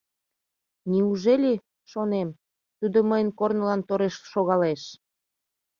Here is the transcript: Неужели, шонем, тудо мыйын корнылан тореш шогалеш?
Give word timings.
Неужели, 0.91 1.53
шонем, 1.91 2.29
тудо 2.79 2.97
мыйын 3.09 3.29
корнылан 3.39 3.81
тореш 3.87 4.15
шогалеш? 4.31 4.81